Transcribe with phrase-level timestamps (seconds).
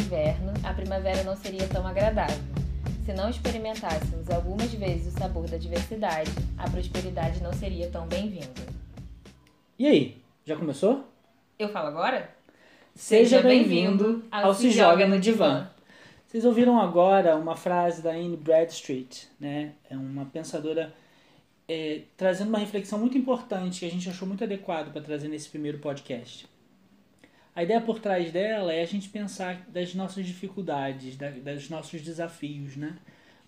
[0.00, 2.42] inverno, a primavera não seria tão agradável.
[3.04, 8.66] Se não experimentássemos algumas vezes o sabor da diversidade, a prosperidade não seria tão bem-vinda.
[9.78, 11.04] E aí, já começou?
[11.58, 12.30] Eu falo agora?
[12.94, 15.68] Seja bem-vindo ao Se Joga no Divã.
[16.26, 19.72] Vocês ouviram agora uma frase da Anne Bradstreet, né?
[19.88, 20.94] É uma pensadora
[21.68, 25.48] é, trazendo uma reflexão muito importante que a gente achou muito adequado para trazer nesse
[25.48, 26.46] primeiro podcast.
[27.54, 32.00] A ideia por trás dela é a gente pensar das nossas dificuldades, da, dos nossos
[32.00, 32.96] desafios, né?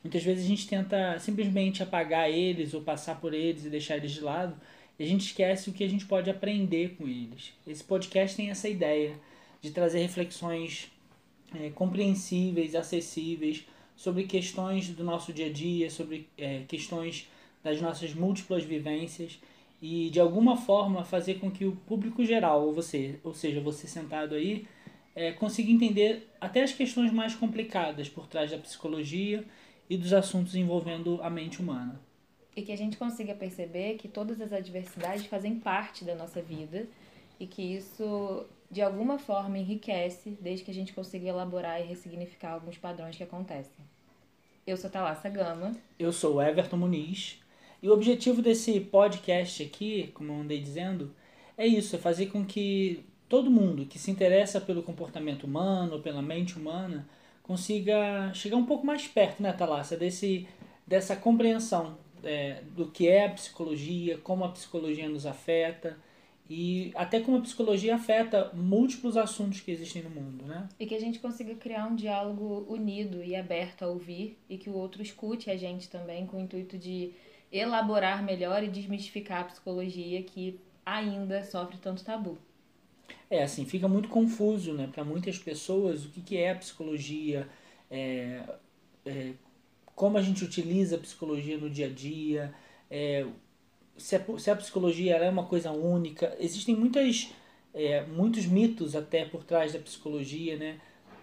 [0.02, 4.10] Muitas vezes a gente tenta simplesmente apagar eles ou passar por eles e deixar eles
[4.10, 4.60] de lado,
[4.98, 7.52] e a gente esquece o que a gente pode aprender com eles.
[7.66, 9.14] Esse podcast tem essa ideia
[9.60, 10.90] de trazer reflexões
[11.54, 13.64] é, compreensíveis, acessíveis
[13.96, 17.28] sobre questões do nosso dia a dia, sobre é, questões
[17.62, 19.38] das nossas múltiplas vivências
[19.82, 23.88] e de alguma forma fazer com que o público geral, ou você, ou seja, você
[23.88, 24.64] sentado aí,
[25.12, 29.44] é, consiga entender até as questões mais complicadas por trás da psicologia
[29.90, 32.00] e dos assuntos envolvendo a mente humana.
[32.54, 36.86] E que a gente consiga perceber que todas as adversidades fazem parte da nossa vida
[37.40, 42.52] e que isso de alguma forma enriquece desde que a gente consiga elaborar e ressignificar
[42.52, 43.84] alguns padrões que acontecem.
[44.64, 45.72] Eu sou Thalassa Gama.
[45.98, 47.41] Eu sou Everton Muniz.
[47.82, 51.12] E o objetivo desse podcast aqui, como eu andei dizendo,
[51.58, 56.22] é isso, é fazer com que todo mundo que se interessa pelo comportamento humano, pela
[56.22, 57.08] mente humana,
[57.42, 60.46] consiga chegar um pouco mais perto, né, Thalassa, desse,
[60.86, 65.98] dessa compreensão é, do que é a psicologia, como a psicologia nos afeta
[66.48, 70.68] e até como a psicologia afeta múltiplos assuntos que existem no mundo, né?
[70.78, 74.68] E que a gente consiga criar um diálogo unido e aberto a ouvir e que
[74.68, 77.12] o outro escute a gente também com o intuito de
[77.52, 82.38] elaborar melhor e desmistificar a psicologia que ainda sofre tanto tabu.
[83.28, 87.48] É, assim, fica muito confuso, né, para muitas pessoas o que, que é a psicologia,
[87.90, 88.42] é,
[89.04, 89.32] é,
[89.94, 92.54] como a gente utiliza a psicologia no dia a dia,
[92.90, 93.26] é,
[93.96, 96.36] se, a, se a psicologia é uma coisa única.
[96.38, 97.30] Existem muitas,
[97.74, 100.80] é, muitos mitos até por trás da psicologia, né?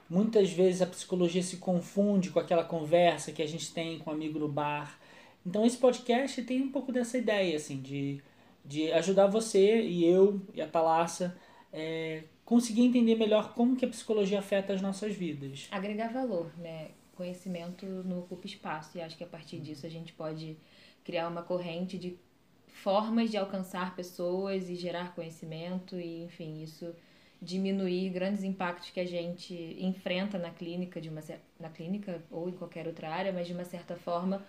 [0.10, 4.14] Muitas vezes a psicologia se confunde com aquela conversa que a gente tem com um
[4.14, 5.00] amigo no bar.
[5.50, 8.22] Então esse podcast tem um pouco dessa ideia, assim, de,
[8.64, 11.36] de ajudar você e eu e a Thalassa
[11.74, 15.68] é, conseguir entender melhor como que a psicologia afeta as nossas vidas.
[15.72, 16.90] Agregar valor, né?
[17.16, 20.56] Conhecimento não ocupa espaço e acho que a partir disso a gente pode
[21.04, 22.16] criar uma corrente de
[22.68, 26.94] formas de alcançar pessoas e gerar conhecimento e, enfim, isso
[27.42, 31.22] diminuir grandes impactos que a gente enfrenta na clínica, de uma,
[31.60, 34.46] na clínica ou em qualquer outra área, mas de uma certa forma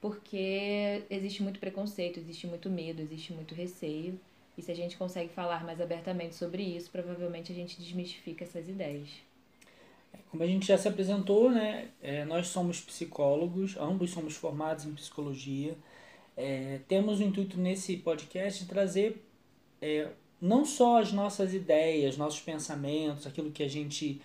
[0.00, 4.18] porque existe muito preconceito, existe muito medo, existe muito receio.
[4.56, 8.68] E se a gente consegue falar mais abertamente sobre isso, provavelmente a gente desmistifica essas
[8.68, 9.08] ideias.
[10.30, 14.94] Como a gente já se apresentou, né, é, nós somos psicólogos, ambos somos formados em
[14.94, 15.76] psicologia.
[16.36, 19.22] É, temos o intuito nesse podcast de trazer
[19.80, 20.08] é,
[20.40, 24.20] não só as nossas ideias, nossos pensamentos, aquilo que a gente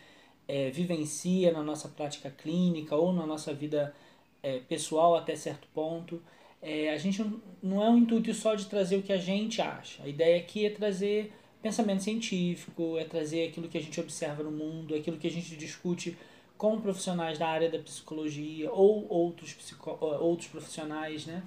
[0.47, 3.95] é, vivencia na nossa prática clínica ou na nossa vida
[4.43, 6.21] é, pessoal até certo ponto.
[6.61, 7.25] É, a gente
[7.61, 10.03] não é um intuito só de trazer o que a gente acha.
[10.03, 14.51] A ideia aqui é trazer pensamento científico, é trazer aquilo que a gente observa no
[14.51, 16.17] mundo, aquilo que a gente discute
[16.57, 21.41] com profissionais da área da psicologia ou outros, psico, outros profissionais, né?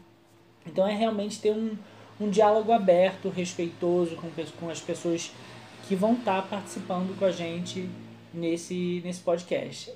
[0.67, 1.77] Então é realmente ter um,
[2.21, 4.29] um diálogo aberto, respeitoso com,
[4.59, 5.31] com as pessoas
[5.87, 7.89] que vão estar tá participando com a gente
[8.35, 9.93] nesse, nesse podcast.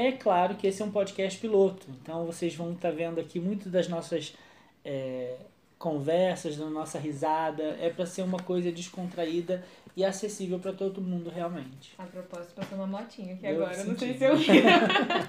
[0.00, 3.38] É claro que esse é um podcast piloto, então vocês vão estar tá vendo aqui
[3.38, 4.34] muito das nossas
[4.82, 5.36] é,
[5.78, 7.76] conversas, da nossa risada.
[7.78, 9.62] É para ser uma coisa descontraída
[9.94, 11.92] e acessível para todo mundo realmente.
[11.98, 14.62] A propósito, passou uma motinha aqui eu agora, não sei se eu vi.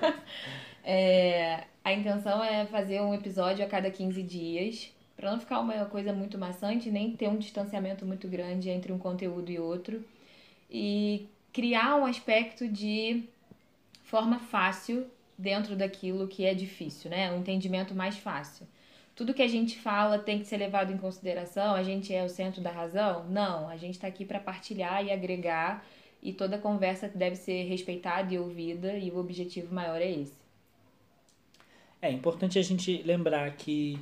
[0.86, 5.84] é, a intenção é fazer um episódio a cada 15 dias, para não ficar uma
[5.88, 10.02] coisa muito maçante, nem ter um distanciamento muito grande entre um conteúdo e outro.
[10.70, 13.26] E criar um aspecto de
[14.12, 17.32] forma fácil dentro daquilo que é difícil, né?
[17.32, 18.68] Um entendimento mais fácil.
[19.16, 22.28] Tudo que a gente fala tem que ser levado em consideração, a gente é o
[22.28, 23.26] centro da razão?
[23.30, 25.86] Não, a gente está aqui para partilhar e agregar
[26.22, 30.42] e toda conversa deve ser respeitada e ouvida e o objetivo maior é esse.
[32.02, 33.98] É importante a gente lembrar que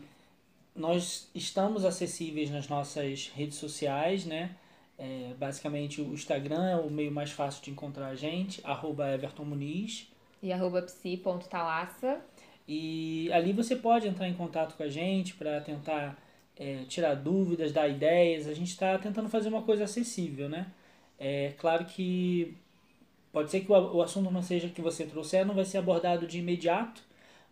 [0.76, 4.56] nós estamos acessíveis nas nossas redes sociais, né?
[5.00, 9.46] É, basicamente o Instagram é o meio mais fácil de encontrar a gente, arroba Everton
[9.46, 10.12] Muniz.
[10.44, 12.20] E arroba psi.talassa.
[12.68, 16.22] E ali você pode entrar em contato com a gente para tentar
[16.58, 18.46] é, tirar dúvidas, dar ideias.
[18.46, 20.68] A gente está tentando fazer uma coisa acessível, né?
[21.18, 22.58] É claro que
[23.32, 26.28] pode ser que o, o assunto não seja que você trouxer, não vai ser abordado
[26.28, 27.02] de imediato,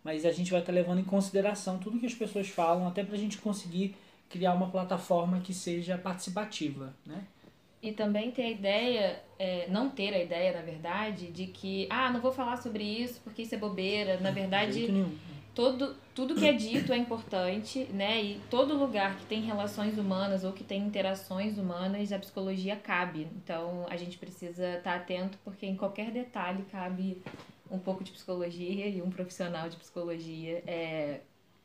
[0.04, 3.14] mas a gente vai estar levando em consideração tudo que as pessoas falam, até para
[3.14, 3.96] a gente conseguir
[4.28, 7.24] criar uma plataforma que seja participativa, né?
[7.80, 12.10] E também ter a ideia, é, não ter a ideia, na verdade, de que, ah,
[12.10, 14.18] não vou falar sobre isso porque isso é bobeira.
[14.18, 14.88] Na verdade,
[15.54, 18.20] todo, tudo que é dito é importante, né?
[18.20, 23.28] E todo lugar que tem relações humanas ou que tem interações humanas, a psicologia cabe.
[23.36, 27.22] Então, a gente precisa estar atento porque em qualquer detalhe cabe
[27.70, 31.20] um pouco de psicologia e um profissional de psicologia é,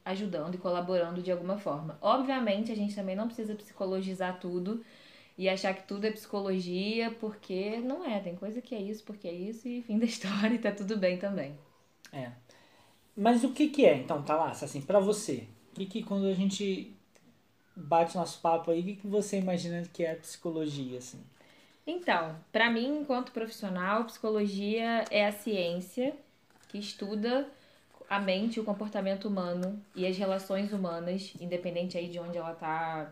[0.05, 1.97] ajudando e colaborando de alguma forma.
[2.01, 4.83] Obviamente, a gente também não precisa psicologizar tudo
[5.37, 8.19] e achar que tudo é psicologia, porque não é.
[8.19, 10.97] Tem coisa que é isso, porque é isso, e fim da história, e tá tudo
[10.97, 11.57] bem também.
[12.11, 12.31] É.
[13.15, 15.47] Mas o que que é, então, tá lá, assim, para você?
[15.71, 16.95] O que que quando a gente
[17.75, 21.19] bate nosso papo aí, o que que você imagina que é psicologia, assim?
[21.85, 26.15] Então, para mim, enquanto profissional, psicologia é a ciência
[26.69, 27.49] que estuda
[28.09, 33.11] a mente, o comportamento humano e as relações humanas, independente aí de onde ela tá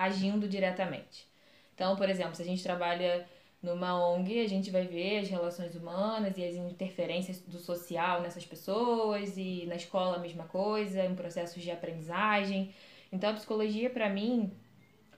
[0.00, 1.28] agindo diretamente.
[1.74, 3.26] Então, por exemplo, se a gente trabalha
[3.62, 8.44] numa ONG, a gente vai ver as relações humanas e as interferências do social nessas
[8.46, 12.72] pessoas, e na escola a mesma coisa, em processos de aprendizagem.
[13.12, 14.50] Então, a psicologia, para mim,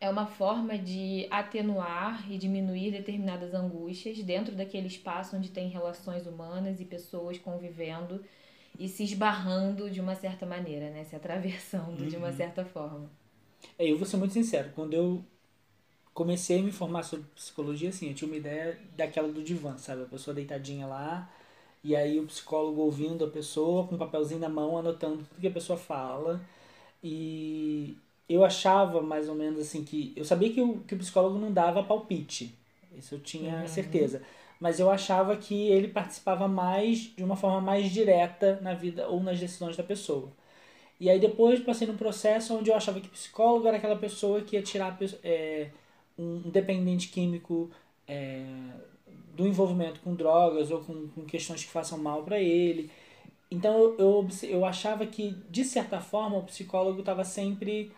[0.01, 6.27] é uma forma de atenuar e diminuir determinadas angústias dentro daquele espaço onde tem relações
[6.27, 8.25] humanas e pessoas convivendo
[8.79, 11.05] e se esbarrando de uma certa maneira, né?
[11.05, 12.09] Se atravessando uhum.
[12.09, 12.37] de uma uhum.
[12.37, 13.09] certa forma.
[13.79, 15.25] É, eu vou ser muito sincero, quando eu
[16.15, 20.03] comecei a me formar sobre psicologia, assim, eu tinha uma ideia daquela do divã, sabe?
[20.03, 21.31] A pessoa deitadinha lá,
[21.83, 25.49] e aí o psicólogo ouvindo a pessoa, com um papelzinho na mão, anotando tudo que
[25.49, 26.41] a pessoa fala.
[27.03, 27.97] E
[28.29, 30.13] eu achava mais ou menos assim que.
[30.17, 32.55] Eu sabia que o, que o psicólogo não dava palpite,
[32.97, 33.69] isso eu tinha uhum.
[33.69, 34.23] certeza.
[34.61, 39.21] Mas eu achava que ele participava mais, de uma forma mais direta na vida ou
[39.21, 40.31] nas decisões da pessoa.
[41.03, 44.55] E aí depois passei num processo onde eu achava que psicólogo era aquela pessoa que
[44.55, 45.69] ia tirar é,
[46.17, 47.69] um dependente químico
[48.07, 48.47] é,
[49.35, 52.89] do envolvimento com drogas ou com, com questões que façam mal para ele.
[53.51, 57.91] Então eu, eu, eu achava que, de certa forma, o psicólogo estava sempre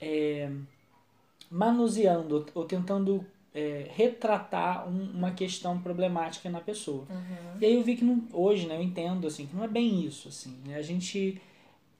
[0.00, 0.50] é,
[1.50, 3.22] manuseando ou tentando
[3.54, 7.04] é, retratar um, uma questão problemática na pessoa.
[7.10, 7.58] Uhum.
[7.60, 10.06] E aí eu vi que não, hoje, né, eu entendo assim, que não é bem
[10.06, 10.28] isso.
[10.28, 10.76] Assim, né?
[10.76, 11.38] A gente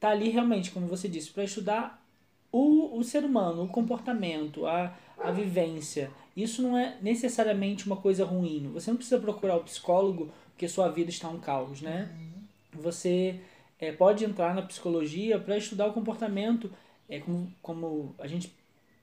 [0.00, 2.02] tá ali realmente, como você disse, para estudar
[2.50, 6.10] o, o ser humano, o comportamento, a, a vivência.
[6.36, 8.70] Isso não é necessariamente uma coisa ruim.
[8.72, 12.10] Você não precisa procurar o psicólogo porque sua vida está um caos, né?
[12.18, 12.82] Uhum.
[12.82, 13.40] Você
[13.78, 16.70] é, pode entrar na psicologia para estudar o comportamento,
[17.08, 18.52] é, como, como a gente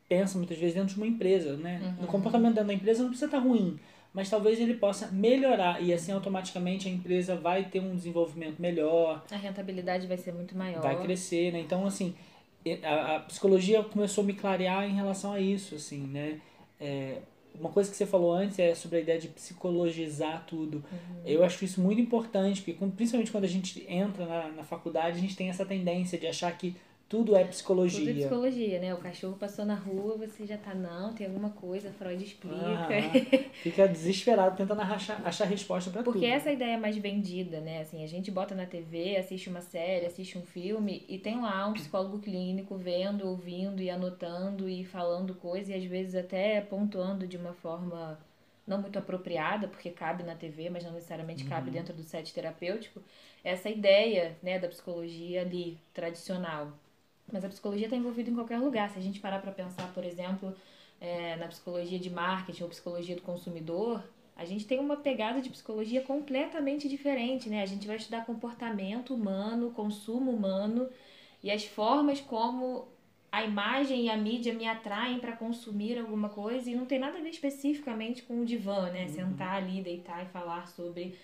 [0.07, 1.95] pensa muitas vezes dentro de uma empresa, né?
[1.99, 2.05] Uhum.
[2.05, 3.79] O comportamento dentro da empresa não precisa estar ruim,
[4.17, 9.23] mas talvez ele possa melhorar e assim automaticamente a empresa vai ter um desenvolvimento melhor.
[9.29, 10.81] A rentabilidade vai ser muito maior.
[10.81, 11.59] Vai crescer, né?
[11.59, 12.15] Então, assim,
[12.83, 16.41] a, a psicologia começou a me clarear em relação a isso, assim, né?
[16.81, 17.19] É,
[17.59, 20.77] uma coisa que você falou antes é sobre a ideia de psicologizar tudo.
[20.91, 21.21] Uhum.
[21.23, 25.21] Eu acho isso muito importante, porque principalmente quando a gente entra na, na faculdade, a
[25.21, 26.75] gente tem essa tendência de achar que
[27.09, 27.99] tudo é psicologia.
[27.99, 28.93] Tudo é psicologia, né?
[28.93, 32.55] O cachorro passou na rua, você já tá, não, tem alguma coisa, Freud explica.
[32.57, 36.13] Ah, fica desesperado tentando achar, achar resposta para tudo.
[36.13, 37.81] Porque essa ideia é mais vendida, né?
[37.81, 41.65] Assim, a gente bota na TV, assiste uma série, assiste um filme e tem lá
[41.67, 47.25] um psicólogo clínico vendo, ouvindo e anotando e falando coisas e às vezes até pontuando
[47.25, 48.19] de uma forma
[48.67, 51.49] não muito apropriada, porque cabe na TV, mas não necessariamente uhum.
[51.49, 53.01] cabe dentro do set terapêutico,
[53.41, 56.73] essa ideia né, da psicologia ali, tradicional.
[57.31, 58.89] Mas a psicologia está envolvida em qualquer lugar.
[58.89, 60.55] Se a gente parar para pensar, por exemplo,
[60.99, 64.03] é, na psicologia de marketing ou psicologia do consumidor,
[64.35, 67.63] a gente tem uma pegada de psicologia completamente diferente, né?
[67.63, 70.87] A gente vai estudar comportamento humano, consumo humano
[71.43, 72.87] e as formas como
[73.31, 77.17] a imagem e a mídia me atraem para consumir alguma coisa e não tem nada
[77.17, 79.03] a ver especificamente com o divã, né?
[79.03, 79.09] Uhum.
[79.09, 81.15] Sentar ali, deitar e falar sobre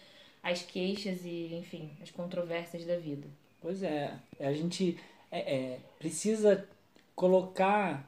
[0.42, 3.28] as queixas e, enfim, as controvérsias da vida.
[3.62, 5.00] Pois é, a gente
[5.34, 6.68] é, é, precisa
[7.16, 8.08] colocar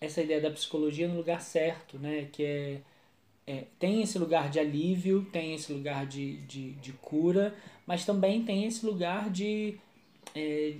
[0.00, 2.28] essa ideia da psicologia no lugar certo, né?
[2.30, 2.80] Que é,
[3.46, 8.44] é, tem esse lugar de alívio, tem esse lugar de, de, de cura, mas também
[8.44, 9.78] tem esse lugar de,
[10.34, 10.76] é,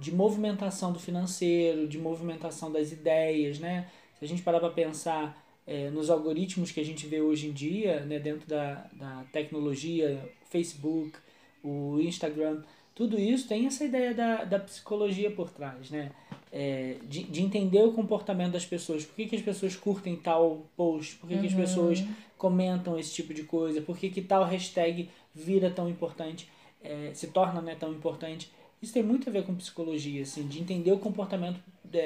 [0.00, 3.90] de movimentação do financeiro, de movimentação das ideias, né?
[4.18, 7.52] Se a gente parar para pensar é, nos algoritmos que a gente vê hoje em
[7.52, 11.18] dia, né, dentro da, da tecnologia, Facebook,
[11.62, 12.62] o Instagram,
[12.94, 16.10] tudo isso tem essa ideia da, da psicologia por trás, né?
[16.52, 19.06] é, de, de entender o comportamento das pessoas.
[19.06, 21.16] Por que, que as pessoas curtem tal post?
[21.16, 22.04] Por que, que as pessoas
[22.36, 23.80] comentam esse tipo de coisa?
[23.80, 26.48] Por que, que tal hashtag vira tão importante,
[26.84, 28.52] é, se torna né, tão importante?
[28.82, 31.58] Isso tem muito a ver com psicologia, assim, de entender o comportamento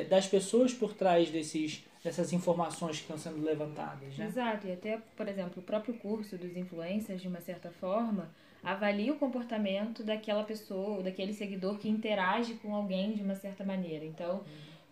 [0.09, 4.17] das pessoas por trás desses, dessas informações que estão sendo levantadas.
[4.17, 4.27] Né?
[4.27, 8.31] Exato, e até, por exemplo, o próprio curso dos influencers, de uma certa forma,
[8.63, 14.05] avalia o comportamento daquela pessoa, daquele seguidor que interage com alguém de uma certa maneira.
[14.05, 14.43] Então,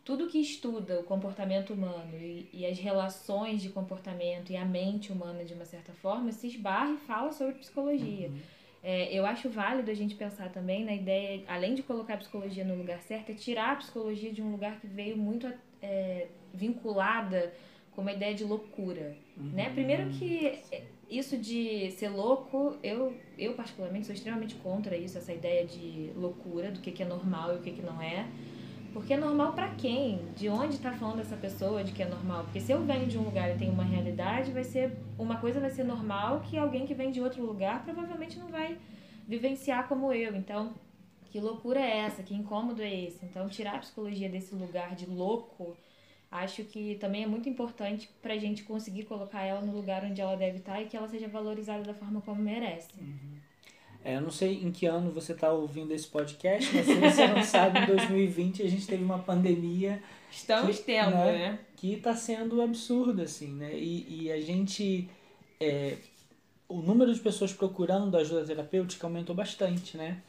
[0.05, 5.11] tudo que estuda o comportamento humano e, e, as relações de comportamento e a mente
[5.11, 8.29] humana de uma certa forma se esbarra e fala sobre psicologia.
[8.29, 8.39] Uhum.
[8.83, 12.63] É, eu acho válido a gente pensar também na ideia, além de colocar a psicologia
[12.67, 15.51] no lugar certo, é tirar a psicologia de um lugar que veio muito
[15.83, 17.55] é, vinculada
[17.93, 19.17] com uma ideia de loucura.
[19.39, 19.53] Uhum.
[19.53, 19.71] Né?
[19.71, 20.61] Primeiro que
[21.11, 26.71] isso de ser louco, eu, eu particularmente sou extremamente contra isso, essa ideia de loucura,
[26.71, 28.27] do que, que é normal e o que, que não é.
[28.93, 30.21] Porque é normal para quem?
[30.37, 32.45] De onde está falando essa pessoa de que é normal?
[32.45, 35.59] Porque se eu venho de um lugar e tenho uma realidade, vai ser uma coisa
[35.59, 38.79] vai ser normal que alguém que vem de outro lugar provavelmente não vai
[39.27, 40.37] vivenciar como eu.
[40.37, 40.73] Então,
[41.25, 42.23] que loucura é essa?
[42.23, 43.25] Que incômodo é esse?
[43.25, 45.77] Então, tirar a psicologia desse lugar de louco
[46.31, 50.21] acho que também é muito importante para a gente conseguir colocar ela no lugar onde
[50.21, 52.89] ela deve estar e que ela seja valorizada da forma como merece.
[52.99, 53.35] Uhum.
[54.05, 57.27] É, eu não sei em que ano você está ouvindo esse podcast, mas se você
[57.27, 60.03] não sabe, em 2020 a gente teve uma pandemia.
[60.31, 61.33] Estamos que, tendo, né?
[61.33, 61.59] né?
[61.75, 63.73] Que está sendo absurda, assim, né?
[63.75, 65.09] E, e a gente.
[65.59, 65.97] É,
[66.69, 70.21] o número de pessoas procurando ajuda terapêutica aumentou bastante, né?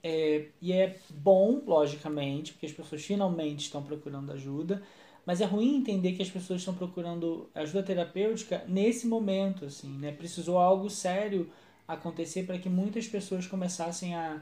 [0.00, 4.82] É, e é bom, logicamente, porque as pessoas finalmente estão procurando ajuda,
[5.26, 10.12] mas é ruim entender que as pessoas estão procurando ajuda terapêutica nesse momento, assim, né?
[10.12, 11.50] Precisou algo sério
[11.86, 14.40] acontecer para que muitas pessoas começassem a,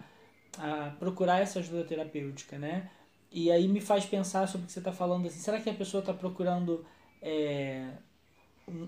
[0.58, 2.90] a procurar essa ajuda terapêutica, né?
[3.30, 5.74] E aí me faz pensar sobre o que você está falando, assim, será que a
[5.74, 6.84] pessoa está procurando
[7.20, 7.88] é,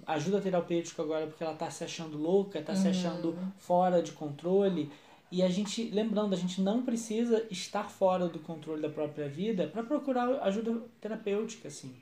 [0.06, 2.78] ajuda terapêutica agora porque ela está se achando louca, está uhum.
[2.78, 4.90] se achando fora de controle?
[5.30, 9.66] E a gente, lembrando, a gente não precisa estar fora do controle da própria vida
[9.66, 11.94] para procurar ajuda terapêutica, assim.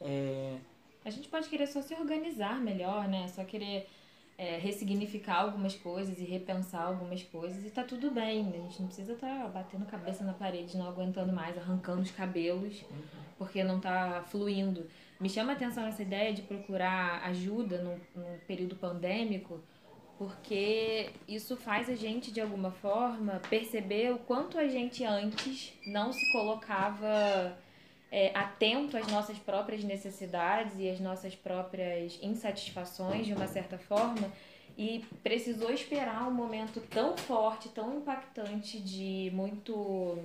[0.00, 0.56] É...
[1.04, 3.28] A gente pode querer só se organizar melhor, né?
[3.28, 3.86] Só querer
[4.38, 8.48] é, ressignificar algumas coisas e repensar algumas coisas e tá tudo bem.
[8.48, 12.10] A gente não precisa estar tá batendo cabeça na parede, não aguentando mais, arrancando os
[12.12, 13.02] cabelos, uhum.
[13.36, 14.86] porque não tá fluindo.
[15.18, 17.98] Me chama a atenção essa ideia de procurar ajuda num,
[18.46, 19.60] período pandêmico,
[20.18, 26.12] porque isso faz a gente, de alguma forma, perceber o quanto a gente antes não
[26.12, 27.56] se colocava
[28.10, 34.28] é, atento às nossas próprias necessidades e às nossas próprias insatisfações, de uma certa forma,
[34.76, 40.18] e precisou esperar um momento tão forte, tão impactante de muito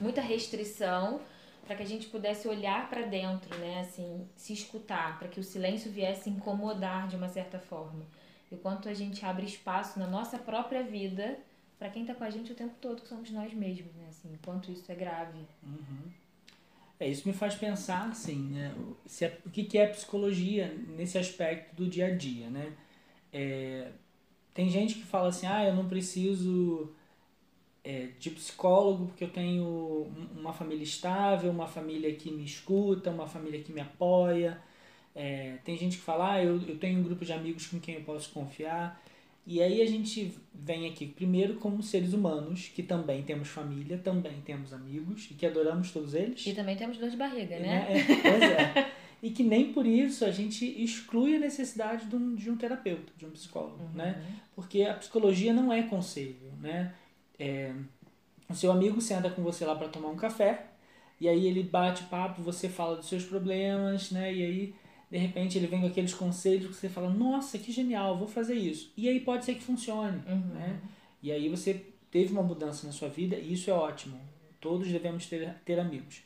[0.00, 1.20] muita restrição
[1.66, 5.44] para que a gente pudesse olhar para dentro, né, assim, se escutar, para que o
[5.44, 8.06] silêncio viesse incomodar de uma certa forma
[8.50, 11.38] e o quanto a gente abre espaço na nossa própria vida
[11.78, 14.06] para quem está com a gente o tempo todo, que somos nós mesmos, né?
[14.08, 15.38] Assim, o quanto isso é grave.
[15.62, 16.10] Uhum.
[16.98, 18.74] É, isso me faz pensar, assim, né?
[19.06, 22.72] Se é, o que, que é psicologia nesse aspecto do dia a dia, né?
[23.32, 23.92] É,
[24.52, 26.92] tem gente que fala assim, ah, eu não preciso
[27.84, 33.28] é, de psicólogo porque eu tenho uma família estável, uma família que me escuta, uma
[33.28, 34.60] família que me apoia,
[35.18, 37.96] é, tem gente que fala, ah, eu, eu tenho um grupo de amigos com quem
[37.96, 39.02] eu posso confiar.
[39.44, 44.40] E aí a gente vem aqui, primeiro, como seres humanos, que também temos família, também
[44.44, 46.46] temos amigos e que adoramos todos eles.
[46.46, 47.86] E também temos dor de barriga, né?
[47.88, 48.92] É, pois é.
[49.20, 53.12] e que nem por isso a gente exclui a necessidade de um, de um terapeuta,
[53.16, 53.96] de um psicólogo, uhum.
[53.96, 54.22] né?
[54.54, 56.94] Porque a psicologia não é conselho, né?
[57.36, 57.72] É,
[58.48, 60.66] o seu amigo senta com você lá para tomar um café,
[61.20, 64.32] e aí ele bate papo, você fala dos seus problemas, né?
[64.32, 64.74] E aí
[65.10, 68.54] de repente ele vem com aqueles conselhos que você fala, nossa, que genial, vou fazer
[68.54, 68.92] isso.
[68.96, 70.54] E aí pode ser que funcione, uhum.
[70.54, 70.80] né?
[71.22, 74.20] E aí você teve uma mudança na sua vida e isso é ótimo.
[74.60, 76.22] Todos devemos ter, ter amigos.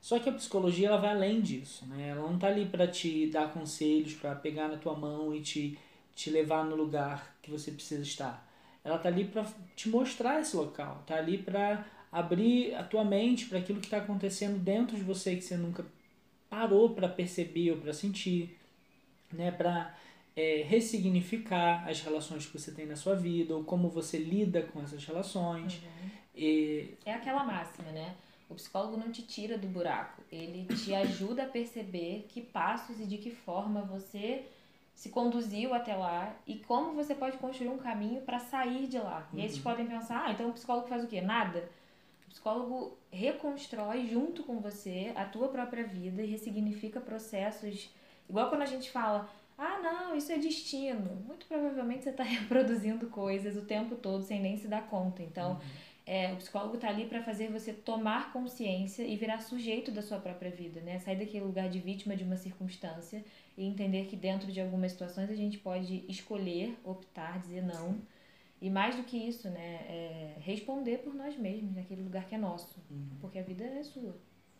[0.00, 2.08] Só que a psicologia ela vai além disso, né?
[2.08, 5.78] Ela não está ali para te dar conselhos, para pegar na tua mão e te,
[6.14, 8.46] te levar no lugar que você precisa estar.
[8.84, 13.46] Ela está ali para te mostrar esse local, está ali para abrir a tua mente
[13.46, 15.84] para aquilo que está acontecendo dentro de você que você nunca
[16.48, 18.58] parou para perceber ou para sentir,
[19.32, 19.50] né?
[19.50, 19.94] Para
[20.34, 24.82] é, ressignificar as relações que você tem na sua vida ou como você lida com
[24.82, 25.74] essas relações.
[25.82, 26.10] Uhum.
[26.34, 26.94] E...
[27.04, 28.14] É aquela máxima, né?
[28.48, 33.06] O psicólogo não te tira do buraco, ele te ajuda a perceber que passos e
[33.06, 34.44] de que forma você
[34.94, 39.28] se conduziu até lá e como você pode construir um caminho para sair de lá.
[39.32, 39.38] Uhum.
[39.38, 39.70] E aí vocês uhum.
[39.70, 41.20] podem pensar, ah, então o psicólogo faz o quê?
[41.20, 41.68] Nada
[42.36, 47.90] psicólogo reconstrói junto com você a tua própria vida e ressignifica processos.
[48.28, 51.16] Igual quando a gente fala, ah, não, isso é destino.
[51.26, 55.22] Muito provavelmente você está reproduzindo coisas o tempo todo sem nem se dar conta.
[55.22, 55.60] Então, uhum.
[56.04, 60.18] é, o psicólogo está ali para fazer você tomar consciência e virar sujeito da sua
[60.18, 60.98] própria vida, né?
[60.98, 63.24] Sair daquele lugar de vítima de uma circunstância
[63.56, 67.98] e entender que dentro de algumas situações a gente pode escolher, optar, dizer não.
[68.60, 69.74] E mais do que isso, né?
[69.88, 72.76] É responder por nós mesmos, naquele lugar que é nosso.
[72.90, 73.08] Uhum.
[73.20, 74.16] Porque a vida é sua.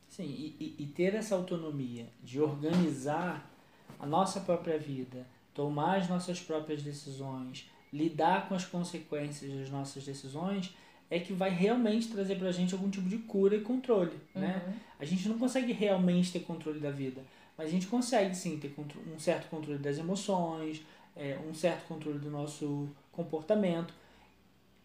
[0.09, 3.51] Sim, e, e ter essa autonomia de organizar
[3.99, 10.05] a nossa própria vida, tomar as nossas próprias decisões, lidar com as consequências das nossas
[10.05, 10.75] decisões,
[11.11, 14.63] é que vai realmente trazer pra gente algum tipo de cura e controle, né?
[14.65, 14.71] uhum.
[14.71, 14.81] né?
[14.99, 17.23] A gente não consegue realmente ter controle da vida,
[17.57, 20.83] mas a gente consegue sim ter um certo controle das emoções,
[21.17, 23.93] é, um certo controle do nosso comportamento.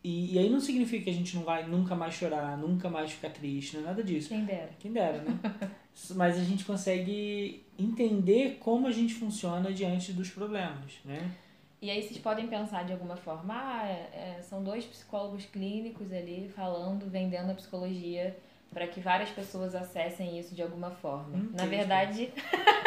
[0.03, 3.11] E, e, aí não significa que a gente não vai nunca mais chorar, nunca mais
[3.11, 4.29] ficar triste, não é nada disso.
[4.29, 4.69] Quem dera.
[4.79, 5.39] Quem dera, né?
[6.15, 11.31] Mas a gente consegue entender como a gente funciona diante dos problemas, né?
[11.81, 16.49] E aí vocês podem pensar de alguma forma, ah, é, são dois psicólogos clínicos ali
[16.55, 18.35] falando, vendendo a psicologia
[18.73, 21.49] para que várias pessoas acessem isso de alguma forma.
[21.53, 22.31] Na verdade,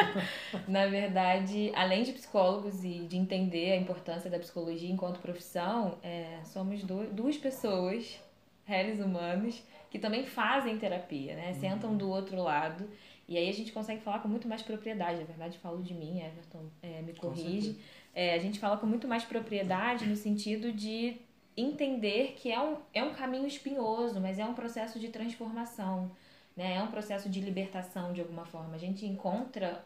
[0.67, 6.41] na verdade, além de psicólogos e de entender a importância da psicologia enquanto profissão, é,
[6.45, 8.19] somos do, duas pessoas,
[8.65, 11.49] réis humanos, que também fazem terapia, né?
[11.49, 11.61] Uhum.
[11.61, 12.89] Sentam do outro lado
[13.29, 15.19] e aí a gente consegue falar com muito mais propriedade.
[15.19, 17.77] Na verdade, falo de mim, Everton é, me corrige.
[18.15, 21.17] É, a gente fala com muito mais propriedade no sentido de
[21.57, 26.11] entender que é um, é um caminho espinhoso, mas é um processo de transformação,
[26.57, 26.77] né?
[26.77, 28.75] É um processo de libertação de alguma forma.
[28.75, 29.85] A gente encontra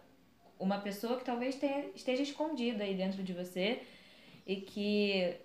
[0.59, 3.83] uma pessoa que talvez tenha, esteja escondida aí dentro de você
[4.47, 5.37] e que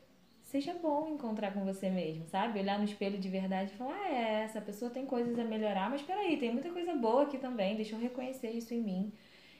[0.43, 2.59] seja bom encontrar com você mesmo, sabe?
[2.59, 5.89] Olhar no espelho de verdade e falar, ah, é, essa pessoa tem coisas a melhorar,
[5.89, 9.11] mas peraí, tem muita coisa boa aqui também, deixa eu reconhecer isso em mim.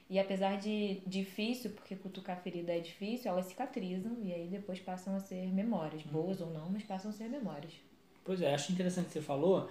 [0.09, 5.15] E apesar de difícil, porque cutucar ferida é difícil, elas cicatrizam e aí depois passam
[5.15, 6.11] a ser memórias, uhum.
[6.11, 7.73] boas ou não, mas passam a ser memórias.
[8.23, 9.69] Pois é, acho interessante que você falou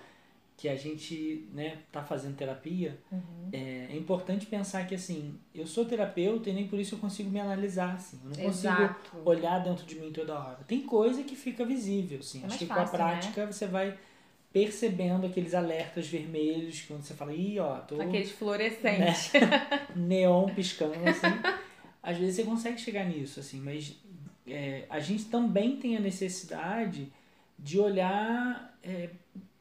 [0.57, 2.99] que a gente né, tá fazendo terapia.
[3.11, 3.49] Uhum.
[3.53, 7.31] É, é, importante pensar que assim, eu sou terapeuta e nem por isso eu consigo
[7.31, 8.21] me analisar, assim.
[8.25, 8.95] Eu não Exato.
[8.95, 10.59] consigo olhar dentro de mim toda hora.
[10.69, 12.43] Tem coisa que fica visível, assim.
[12.43, 13.53] É acho que fácil, com a prática né?
[13.53, 13.99] você vai
[14.53, 18.01] percebendo aqueles alertas vermelhos, quando você fala, ih, ó, tô.
[18.01, 19.33] Aqueles fluorescentes.
[19.33, 19.87] Né?
[19.97, 21.27] Neon piscando, assim.
[22.03, 23.97] Às vezes você consegue chegar nisso, assim, mas
[24.47, 27.11] é, a gente também tem a necessidade
[27.59, 29.09] de olhar, é,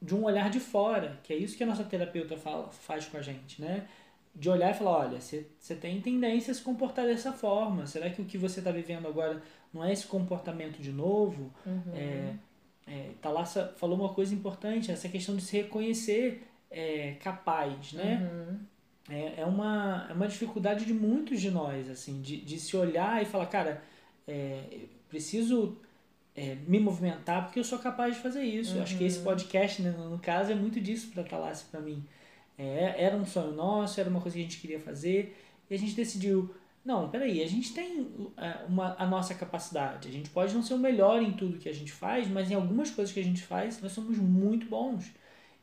[0.00, 3.16] de um olhar de fora, que é isso que a nossa terapeuta fala, faz com
[3.16, 3.86] a gente, né?
[4.34, 7.86] De olhar e falar, olha, você tem tendência a se comportar dessa forma.
[7.86, 11.52] Será que o que você está vivendo agora não é esse comportamento de novo?
[11.64, 11.94] Uhum.
[11.94, 12.34] É,
[12.86, 18.30] é, Thalassa falou uma coisa importante, essa questão de se reconhecer é, capaz, né?
[18.32, 18.58] Uhum.
[19.08, 23.20] É, é, uma, é uma dificuldade de muitos de nós, assim, de, de se olhar
[23.20, 23.82] e falar, cara,
[24.26, 24.62] é,
[25.08, 25.76] preciso
[26.34, 28.76] é, me movimentar porque eu sou capaz de fazer isso.
[28.76, 28.82] Uhum.
[28.82, 29.24] Acho que esse uhum.
[29.24, 32.02] podcast, né, no caso, é muito disso para Thalassa para mim.
[32.56, 35.36] É, era um sonho nosso, era uma coisa que a gente queria fazer
[35.68, 40.08] e a gente decidiu não, peraí, a gente tem é, uma, a nossa capacidade.
[40.08, 42.54] A gente pode não ser o melhor em tudo que a gente faz, mas em
[42.54, 45.12] algumas coisas que a gente faz, nós somos muito bons.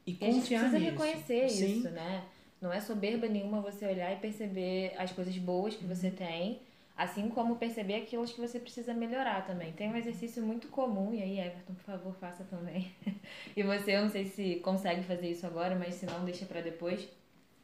[0.07, 0.91] E, e confiar a gente precisa nisso.
[0.91, 1.79] reconhecer Sim.
[1.79, 2.23] isso, né?
[2.61, 6.61] Não é soberba nenhuma você olhar e perceber as coisas boas que você tem,
[6.95, 9.73] assim como perceber aquilo que você precisa melhorar também.
[9.73, 12.91] Tem um exercício muito comum, e aí, Everton, por favor, faça também.
[13.55, 16.61] e você, eu não sei se consegue fazer isso agora, mas se não, deixa para
[16.61, 17.07] depois.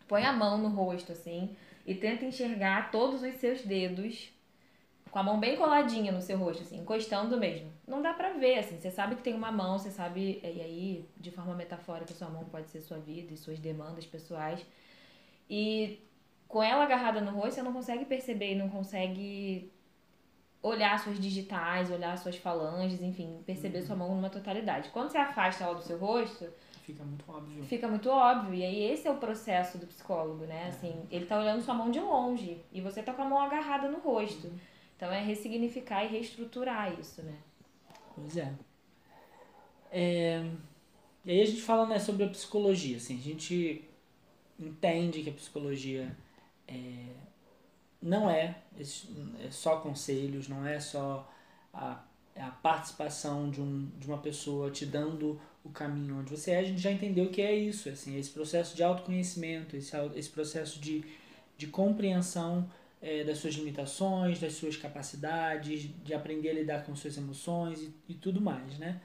[0.07, 4.29] Põe a mão no rosto, assim, e tenta enxergar todos os seus dedos
[5.11, 7.71] com a mão bem coladinha no seu rosto, assim, encostando mesmo.
[7.87, 11.09] Não dá pra ver, assim, você sabe que tem uma mão, você sabe, e aí,
[11.15, 14.65] de forma metafórica, sua mão pode ser sua vida e suas demandas pessoais.
[15.49, 15.99] E
[16.47, 19.71] com ela agarrada no rosto, você não consegue perceber não consegue
[20.61, 23.85] olhar suas digitais, olhar suas falanges, enfim, perceber uhum.
[23.85, 24.89] sua mão numa totalidade.
[24.89, 26.47] Quando você afasta ela do seu rosto,
[26.85, 27.63] Fica muito óbvio.
[27.63, 28.53] Fica muito óbvio.
[28.53, 30.65] E aí esse é o processo do psicólogo, né?
[30.65, 30.67] É.
[30.67, 33.89] Assim, ele tá olhando sua mão de longe e você tá com a mão agarrada
[33.89, 34.47] no rosto.
[34.47, 34.59] Uhum.
[34.95, 37.35] Então é ressignificar e reestruturar isso, né?
[38.13, 38.53] Pois é.
[39.91, 40.47] é.
[41.25, 42.97] E aí a gente fala né, sobre a psicologia.
[42.97, 43.83] Assim, a gente
[44.59, 46.15] entende que a psicologia
[46.67, 47.07] é,
[47.99, 51.27] não é, é só conselhos, não é só
[51.73, 52.03] a,
[52.35, 56.63] a participação de, um, de uma pessoa te dando o caminho onde você é, a
[56.63, 61.03] gente já entendeu que é isso, assim, esse processo de autoconhecimento, esse, esse processo de,
[61.57, 62.69] de compreensão
[63.01, 67.91] é, das suas limitações, das suas capacidades, de aprender a lidar com suas emoções e,
[68.07, 69.01] e tudo mais, né?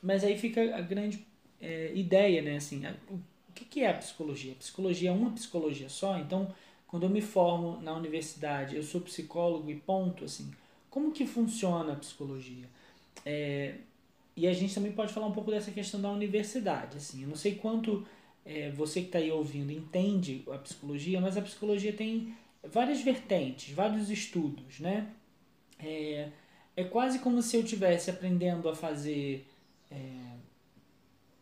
[0.00, 1.26] Mas aí fica a grande
[1.60, 2.56] é, ideia, né?
[2.56, 4.52] Assim, o que, que é a psicologia?
[4.52, 6.54] A psicologia é uma psicologia só, então
[6.86, 10.52] quando eu me formo na universidade, eu sou psicólogo e ponto, assim,
[10.88, 12.68] como que funciona a psicologia?
[13.24, 13.74] É,
[14.36, 17.36] e a gente também pode falar um pouco dessa questão da universidade, assim, eu não
[17.36, 18.06] sei quanto
[18.44, 23.74] é, você que está aí ouvindo entende a psicologia, mas a psicologia tem várias vertentes,
[23.74, 25.08] vários estudos, né?
[25.78, 26.28] É,
[26.76, 29.46] é quase como se eu estivesse aprendendo a fazer
[29.90, 29.96] é,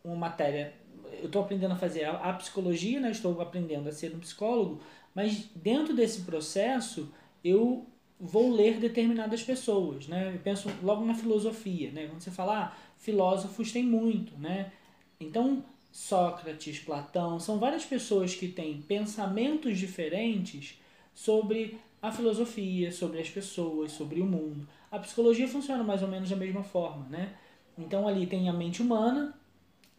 [0.03, 0.73] uma matéria.
[1.19, 3.11] Eu estou aprendendo a fazer a, a, psicologia, né?
[3.11, 4.81] estou aprendendo a ser um psicólogo,
[5.13, 7.11] mas dentro desse processo
[7.43, 7.85] eu
[8.19, 10.07] vou ler determinadas pessoas.
[10.07, 10.33] Né?
[10.35, 11.91] Eu penso logo na filosofia.
[11.91, 12.07] Né?
[12.07, 14.35] Quando você fala, ah, filósofos tem muito.
[14.37, 14.71] Né?
[15.19, 20.81] Então, Sócrates, Platão, são várias pessoas que têm pensamentos diferentes
[21.13, 24.67] sobre a filosofia, sobre as pessoas, sobre o mundo.
[24.91, 27.35] A psicologia funciona mais ou menos da mesma forma, né?
[27.77, 29.33] Então ali tem a mente humana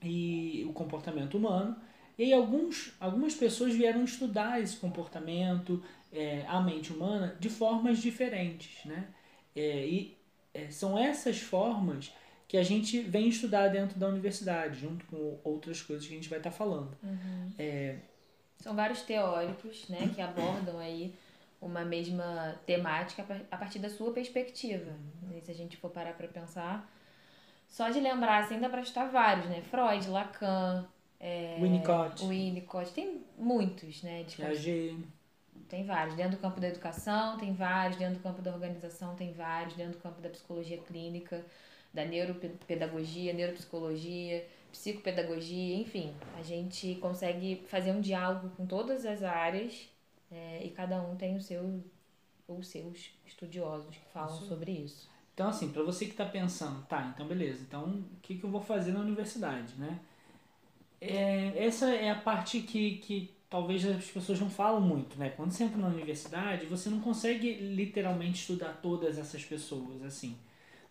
[0.02, 1.76] e o comportamento humano.
[2.18, 7.98] E aí alguns, algumas pessoas vieram estudar esse comportamento, é, a mente humana, de formas
[7.98, 9.08] diferentes, né?
[9.54, 10.16] É, e
[10.54, 12.12] é, são essas formas
[12.48, 16.28] que a gente vem estudar dentro da universidade, junto com outras coisas que a gente
[16.28, 16.96] vai estar tá falando.
[17.02, 17.52] Uhum.
[17.58, 17.96] É...
[18.58, 21.14] São vários teóricos né, que abordam aí
[21.60, 24.92] uma mesma temática a partir da sua perspectiva.
[25.22, 25.40] Uhum.
[25.42, 26.90] Se a gente for parar para pensar,
[27.68, 29.60] só de lembrar, assim, dá para estar vários, né?
[29.62, 30.86] Freud, Lacan,
[31.18, 32.24] é, Winnicott.
[32.24, 34.22] Winnicott, tem muitos, né?
[34.22, 34.96] De Piaget.
[35.68, 36.14] Tem vários.
[36.14, 37.96] Dentro do campo da educação, tem vários.
[37.96, 39.74] Dentro do campo da organização, tem vários.
[39.74, 41.44] Dentro do campo da psicologia clínica
[41.96, 49.88] da neuropedagogia, neuropsicologia, psicopedagogia, enfim, a gente consegue fazer um diálogo com todas as áreas
[50.30, 51.82] é, e cada um tem o seu
[52.46, 54.46] ou seus estudiosos que falam isso.
[54.46, 55.10] sobre isso.
[55.34, 58.50] Então, assim, para você que está pensando, tá, então beleza, então o que, que eu
[58.50, 59.98] vou fazer na universidade, né?
[61.00, 65.30] É, essa é a parte que, que talvez as pessoas não falam muito, né?
[65.30, 70.36] Quando você entra na universidade, você não consegue literalmente estudar todas essas pessoas, assim.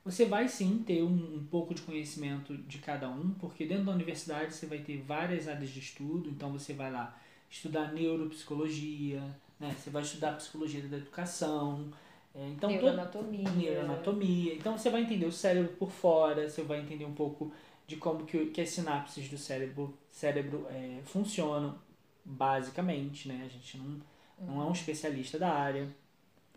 [0.05, 3.91] Você vai sim ter um, um, pouco de conhecimento de cada um, porque dentro da
[3.91, 7.17] universidade você vai ter várias áreas de estudo, então você vai lá
[7.49, 9.19] estudar neuropsicologia,
[9.59, 9.75] né?
[9.75, 11.91] você vai estudar psicologia da educação,
[12.35, 13.49] é, então, neuroanatomia.
[13.49, 14.53] neuroanatomia.
[14.53, 17.51] Então você vai entender o cérebro por fora, você vai entender um pouco
[17.87, 21.79] de como que, que as sinapses do cérebro, cérebro é, funcionam,
[22.23, 23.41] basicamente, né?
[23.43, 24.01] A gente não,
[24.39, 25.87] não é um especialista da área.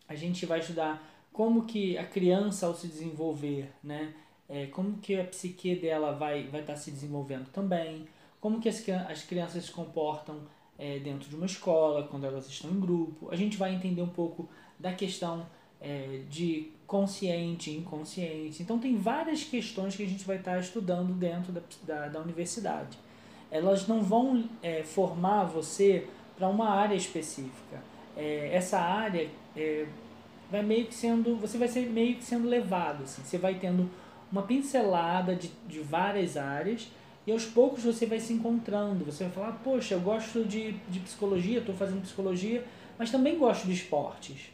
[0.06, 4.14] A gente vai estudar como que a criança ao se desenvolver, né,
[4.48, 8.06] é, como que a psique dela vai vai estar tá se desenvolvendo também,
[8.40, 10.40] como que as, as crianças se comportam
[10.78, 13.28] é, dentro de uma escola, quando elas estão em grupo.
[13.30, 15.46] A gente vai entender um pouco da questão
[15.80, 18.62] é, de consciente, inconsciente.
[18.62, 22.20] Então tem várias questões que a gente vai estar tá estudando dentro da, da, da
[22.20, 22.96] universidade.
[23.50, 27.82] Elas não vão é, formar você para uma área específica.
[28.16, 29.86] É, essa área é,
[30.50, 31.36] vai meio que sendo.
[31.36, 33.22] Você vai ser meio que sendo levado, assim.
[33.22, 33.88] Você vai tendo
[34.30, 36.90] uma pincelada de, de várias áreas
[37.26, 39.04] e aos poucos você vai se encontrando.
[39.04, 42.64] Você vai falar, poxa, eu gosto de, de psicologia, estou fazendo psicologia,
[42.98, 44.50] mas também gosto de esportes.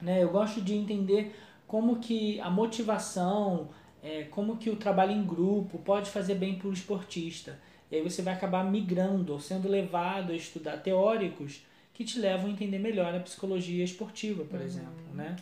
[0.00, 0.22] Né?
[0.22, 1.34] Eu gosto de entender
[1.66, 3.70] como que a motivação,
[4.02, 7.58] é, como que o trabalho em grupo pode fazer bem para o esportista.
[7.90, 11.62] E aí você vai acabar migrando ou sendo levado a estudar teóricos
[11.94, 14.66] que te levam a entender melhor a psicologia esportiva, por uhum.
[14.66, 15.36] exemplo, né?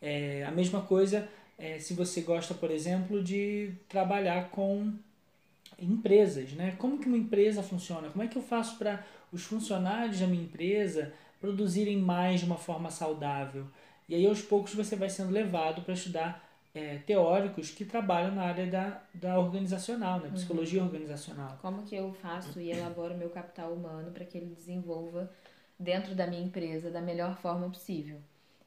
[0.00, 4.92] É, a mesma coisa é, se você gosta, por exemplo, de trabalhar com
[5.78, 6.74] empresas, né?
[6.78, 8.08] Como que uma empresa funciona?
[8.08, 12.56] Como é que eu faço para os funcionários da minha empresa produzirem mais de uma
[12.56, 13.64] forma saudável?
[14.08, 18.42] E aí, aos poucos, você vai sendo levado para estudar é, teóricos que trabalham na
[18.42, 20.30] área da, da organizacional, né?
[20.32, 20.86] psicologia uhum.
[20.86, 21.58] organizacional.
[21.60, 25.30] Como que eu faço e elaboro meu capital humano para que ele desenvolva
[25.82, 28.20] dentro da minha empresa da melhor forma possível.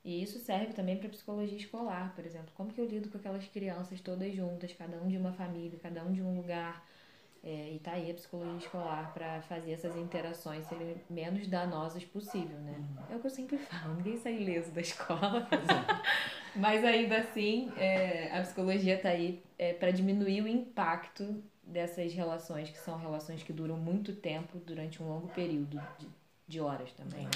[0.03, 2.51] E isso serve também para psicologia escolar, por exemplo.
[2.53, 6.03] Como que eu lido com aquelas crianças todas juntas, cada um de uma família, cada
[6.03, 6.85] um de um lugar.
[7.43, 12.57] É, e tá aí a psicologia escolar para fazer essas interações serem menos danosas possível,
[12.59, 12.75] né?
[12.77, 13.13] Uhum.
[13.13, 15.47] É o que eu sempre falo, ninguém sai ileso da escola.
[16.55, 22.69] Mas ainda assim, é, a psicologia tá aí é, para diminuir o impacto dessas relações,
[22.69, 26.07] que são relações que duram muito tempo, durante um longo período de
[26.47, 27.31] de horas também, né?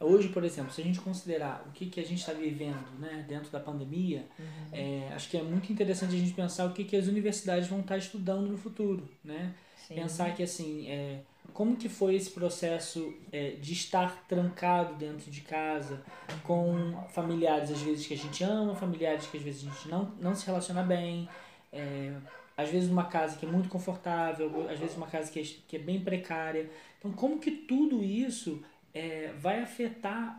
[0.00, 3.24] Hoje, por exemplo, se a gente considerar o que, que a gente está vivendo né,
[3.28, 4.44] dentro da pandemia, uhum.
[4.72, 7.80] é, acho que é muito interessante a gente pensar o que, que as universidades vão
[7.80, 9.08] estar tá estudando no futuro.
[9.24, 9.52] Né?
[9.88, 11.18] Pensar que, assim, é,
[11.52, 16.00] como que foi esse processo é, de estar trancado dentro de casa,
[16.44, 20.12] com familiares às vezes que a gente ama, familiares que às vezes a gente não,
[20.20, 21.28] não se relaciona bem,
[21.72, 22.12] é,
[22.56, 25.76] às vezes uma casa que é muito confortável, às vezes uma casa que é, que
[25.76, 26.68] é bem precária.
[26.98, 30.36] Então, como que tudo isso é, vai afetar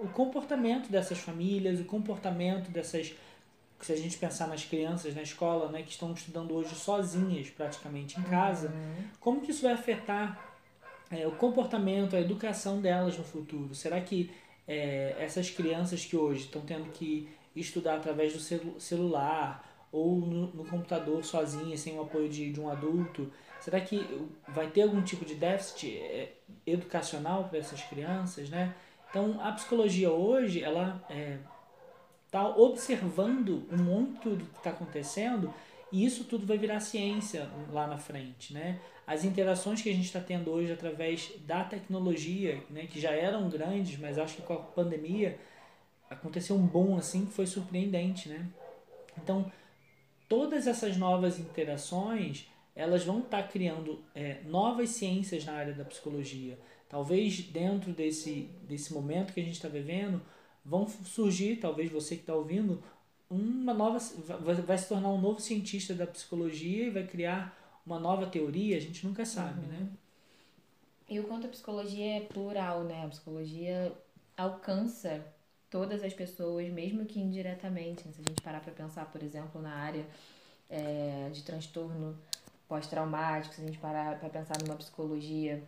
[0.00, 3.14] o comportamento dessas famílias, o comportamento dessas
[3.80, 8.18] se a gente pensar nas crianças na escola, né, que estão estudando hoje sozinhas praticamente
[8.18, 9.04] em casa, uhum.
[9.20, 10.56] como que isso vai afetar
[11.10, 13.74] é, o comportamento, a educação delas no futuro?
[13.74, 14.30] Será que
[14.66, 20.48] é, essas crianças que hoje estão tendo que estudar através do celu celular ou no,
[20.48, 23.32] no, computador sozinhas, sem o apoio de, de um adulto,
[23.68, 24.02] será que
[24.48, 26.32] vai ter algum tipo de déficit é,
[26.66, 28.74] educacional para essas crianças, né?
[29.10, 31.36] Então, a psicologia hoje, ela é,
[32.24, 35.52] está observando um monte do que está acontecendo
[35.92, 38.80] e isso tudo vai virar ciência lá na frente, né?
[39.06, 43.50] As interações que a gente está tendo hoje através da tecnologia, né, que já eram
[43.50, 45.38] grandes, mas acho que com a pandemia
[46.08, 48.46] aconteceu um boom assim que foi surpreendente, né?
[49.22, 49.50] Então,
[50.26, 55.84] todas essas novas interações, elas vão estar tá criando é, novas ciências na área da
[55.84, 56.56] psicologia.
[56.88, 60.22] Talvez dentro desse, desse momento que a gente está vivendo,
[60.64, 62.80] vão surgir, talvez você que está ouvindo,
[63.28, 63.98] uma nova
[64.64, 68.80] vai, se tornar um novo cientista da psicologia e vai criar uma nova teoria, a
[68.80, 69.72] gente nunca sabe, uhum.
[69.72, 69.88] né?
[71.08, 73.04] E o quanto a psicologia é plural, né?
[73.04, 73.92] A psicologia
[74.36, 75.26] alcança
[75.68, 78.06] todas as pessoas, mesmo que indiretamente.
[78.06, 78.12] Né?
[78.14, 80.06] Se a gente parar para pensar, por exemplo, na área
[80.70, 82.16] é, de transtorno
[82.68, 85.62] pós-traumático, se a gente parar para pensar numa psicologia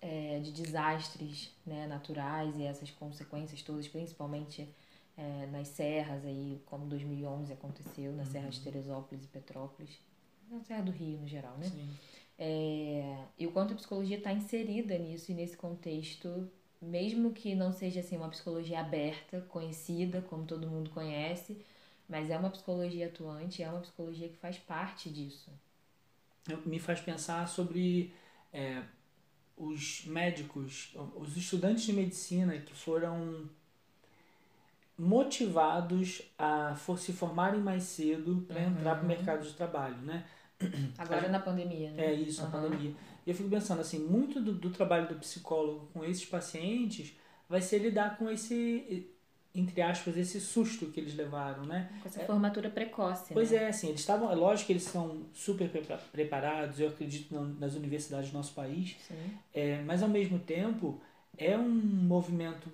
[0.00, 4.68] é, de desastres né, naturais e essas consequências todas, principalmente
[5.16, 8.30] é, nas serras, aí, como 2011 aconteceu, na uhum.
[8.30, 9.98] Serra de Teresópolis e Petrópolis,
[10.50, 11.70] na Serra do Rio no geral, né?
[12.38, 16.50] É, e o quanto a psicologia está inserida nisso e nesse contexto,
[16.82, 21.64] mesmo que não seja assim uma psicologia aberta, conhecida, como todo mundo conhece,
[22.08, 25.50] mas é uma psicologia atuante, é uma psicologia que faz parte disso.
[26.64, 28.12] Me faz pensar sobre
[28.52, 28.82] é,
[29.56, 33.48] os médicos, os estudantes de medicina que foram
[34.98, 38.68] motivados a for, se formarem mais cedo para uhum.
[38.68, 40.24] entrar para o mercado de trabalho, né?
[40.96, 42.06] Agora na pandemia, né?
[42.06, 42.46] É isso, uhum.
[42.46, 42.94] na pandemia.
[43.26, 47.14] E eu fico pensando assim, muito do, do trabalho do psicólogo com esses pacientes
[47.48, 49.10] vai ser lidar com esse
[49.56, 51.90] entre aspas, esse susto que eles levaram, né?
[52.02, 53.32] Com essa formatura precoce.
[53.32, 53.64] Pois né?
[53.64, 55.70] é, assim, eles estavam, é lógico que eles são super
[56.12, 58.96] preparados, eu acredito nas universidades do nosso país,
[59.54, 61.00] é, mas ao mesmo tempo
[61.38, 62.70] é um movimento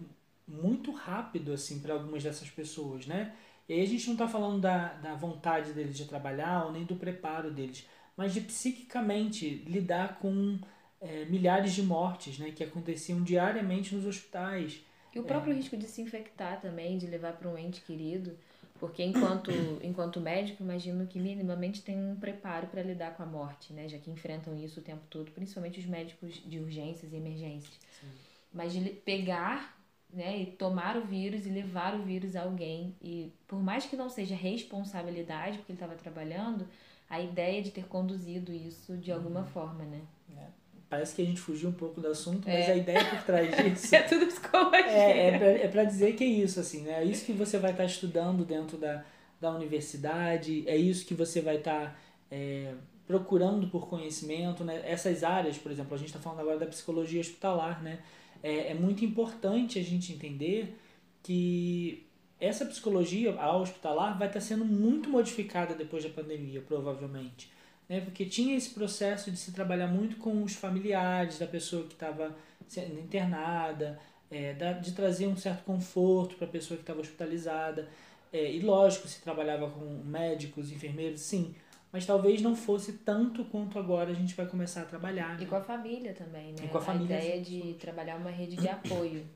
[0.47, 3.33] muito rápido, assim, para algumas dessas pessoas, né?
[3.68, 6.85] E aí a gente não está falando da, da vontade deles de trabalhar ou nem
[6.85, 10.59] do preparo deles, mas de psiquicamente lidar com
[11.01, 12.51] é, milhares de mortes, né?
[12.51, 14.81] Que aconteciam diariamente nos hospitais,
[15.14, 15.57] e o próprio é.
[15.57, 18.37] risco de se infectar também, de levar para um ente querido,
[18.79, 19.51] porque enquanto,
[19.83, 23.88] enquanto médico, imagino que minimamente tem um preparo para lidar com a morte, né?
[23.88, 27.79] Já que enfrentam isso o tempo todo, principalmente os médicos de urgências e emergências.
[28.01, 28.09] Sim.
[28.53, 29.79] Mas de pegar
[30.12, 32.94] né, e tomar o vírus e levar o vírus a alguém.
[33.01, 36.68] E por mais que não seja responsabilidade, porque ele estava trabalhando,
[37.09, 39.46] a ideia de ter conduzido isso de alguma uhum.
[39.46, 40.03] forma, né?
[40.37, 40.62] É.
[40.92, 42.72] Parece que a gente fugiu um pouco do assunto, mas é.
[42.72, 43.94] a ideia por trás disso.
[43.96, 44.90] é tudo psicologia.
[44.90, 47.00] É, é, pra, é pra dizer que é isso, assim, né?
[47.00, 49.02] É isso que você vai estar tá estudando dentro da,
[49.40, 51.96] da universidade, é isso que você vai estar tá,
[52.31, 52.74] é,
[53.07, 54.83] procurando por conhecimento, né?
[54.85, 58.00] Essas áreas, por exemplo, a gente está falando agora da psicologia hospitalar, né?
[58.42, 60.76] É, é muito importante a gente entender
[61.22, 62.05] que
[62.38, 67.50] essa psicologia a hospitalar vai estar tá sendo muito modificada depois da pandemia, provavelmente
[67.92, 68.00] né?
[68.00, 72.35] porque tinha esse processo de se trabalhar muito com os familiares da pessoa que estava
[72.66, 74.00] sendo internada,
[74.31, 77.87] é, de trazer um certo conforto para a pessoa que estava hospitalizada.
[78.33, 81.55] É, e lógico, se trabalhava com médicos, enfermeiros, sim,
[81.92, 85.37] mas talvez não fosse tanto quanto agora a gente vai começar a trabalhar.
[85.37, 85.42] Né?
[85.42, 86.64] E com a família também, né?
[86.64, 89.26] E com a, família, a ideia de trabalhar uma rede de apoio.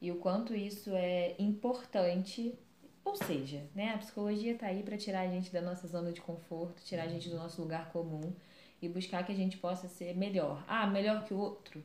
[0.00, 2.54] E o quanto isso é importante
[3.06, 6.20] ou seja, né, a psicologia está aí para tirar a gente da nossa zona de
[6.20, 8.32] conforto, tirar a gente do nosso lugar comum
[8.82, 10.64] e buscar que a gente possa ser melhor.
[10.66, 11.80] Ah, melhor que o outro.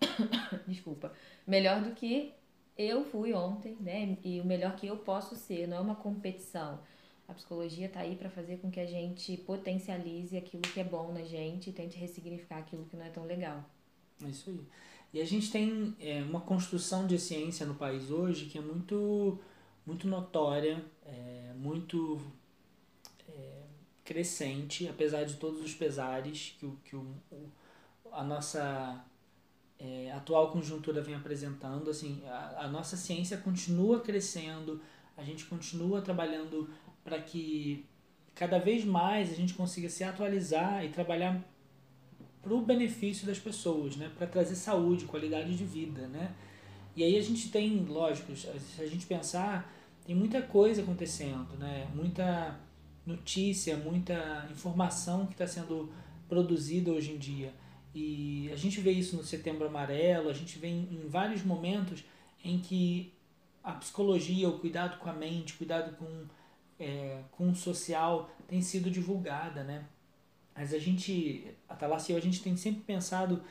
[0.68, 1.12] Desculpa.
[1.44, 2.32] Melhor do que
[2.78, 4.16] eu fui ontem, né?
[4.22, 6.78] E o melhor que eu posso ser, não é uma competição.
[7.26, 11.12] A psicologia está aí para fazer com que a gente potencialize aquilo que é bom
[11.12, 13.64] na gente e tente ressignificar aquilo que não é tão legal.
[14.24, 14.60] É isso aí.
[15.12, 19.40] E a gente tem é, uma construção de ciência no país hoje que é muito
[19.86, 22.20] muito notória, é, muito
[23.28, 23.62] é,
[24.04, 27.06] crescente, apesar de todos os pesares que, o, que o,
[28.12, 29.04] a nossa
[29.78, 31.90] é, atual conjuntura vem apresentando.
[31.90, 34.80] Assim, a, a nossa ciência continua crescendo,
[35.16, 36.70] a gente continua trabalhando
[37.02, 37.84] para que
[38.34, 41.42] cada vez mais a gente consiga se atualizar e trabalhar
[42.40, 44.10] para o benefício das pessoas, né?
[44.16, 46.06] para trazer saúde, qualidade de vida.
[46.08, 46.34] Né?
[46.94, 49.72] E aí a gente tem, lógico, se a gente pensar,
[50.04, 51.88] tem muita coisa acontecendo, né?
[51.94, 52.58] muita
[53.06, 55.92] notícia, muita informação que está sendo
[56.28, 57.52] produzida hoje em dia.
[57.94, 62.04] E a gente vê isso no Setembro Amarelo, a gente vê em, vários momentos
[62.44, 63.12] em que
[63.62, 66.24] a psicologia, o cuidado com a mente, cuidado com,
[66.78, 69.84] é, com o social tem sido divulgada, né?
[70.54, 73.42] Mas a gente, a Talassia, a gente tem sempre pensado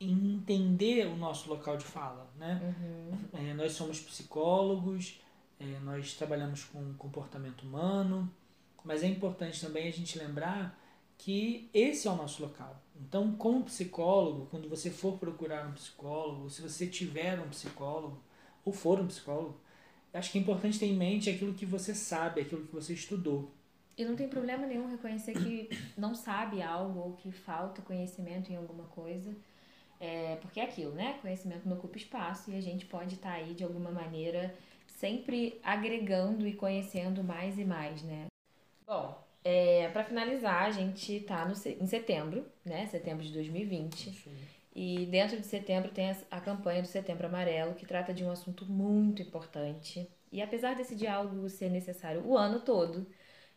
[0.00, 2.60] em entender o nosso local de fala, né?
[2.62, 3.18] Uhum.
[3.32, 5.20] É, nós somos psicólogos,
[5.58, 8.30] é, nós trabalhamos com comportamento humano,
[8.84, 10.78] mas é importante também a gente lembrar
[11.16, 12.80] que esse é o nosso local.
[13.00, 18.22] Então, como psicólogo, quando você for procurar um psicólogo, se você tiver um psicólogo,
[18.64, 19.60] ou for um psicólogo,
[20.12, 23.52] acho que é importante ter em mente aquilo que você sabe, aquilo que você estudou.
[23.96, 28.56] E não tem problema nenhum reconhecer que não sabe algo ou que falta conhecimento em
[28.56, 29.34] alguma coisa.
[30.00, 31.18] É, porque é aquilo, né?
[31.20, 34.54] Conhecimento não ocupa espaço e a gente pode estar tá aí de alguma maneira
[34.86, 38.26] sempre agregando e conhecendo mais e mais, né?
[38.86, 42.86] Bom, é, para finalizar, a gente tá no, em setembro, né?
[42.86, 44.10] Setembro de 2020.
[44.10, 44.36] Sim.
[44.74, 48.30] E dentro de setembro tem a, a campanha do Setembro Amarelo, que trata de um
[48.30, 50.08] assunto muito importante.
[50.30, 53.06] E apesar desse diálogo ser necessário o ano todo,